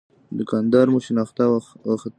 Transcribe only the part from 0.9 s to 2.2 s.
مو شناخته وخت.